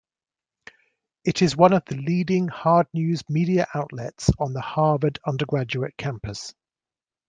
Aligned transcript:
It 1.23 1.43
is 1.43 1.55
one 1.55 1.73
of 1.73 1.85
the 1.85 1.93
leading 1.95 2.47
hard-news 2.47 3.21
media 3.29 3.67
outlets 3.71 4.31
on 4.39 4.51
the 4.53 4.59
Harvard 4.61 5.19
undergraduate 5.27 5.95
campus. 5.95 6.55